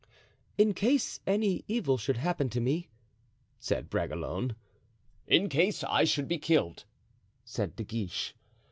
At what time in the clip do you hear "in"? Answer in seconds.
0.57-0.73, 5.27-5.47